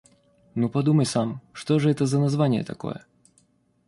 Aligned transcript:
Ну 0.55 0.67
подумай 0.67 1.05
сам, 1.05 1.41
что 1.53 1.77
же 1.77 1.91
это 1.91 2.07
за 2.07 2.19
название 2.19 2.63
такое? 2.63 3.05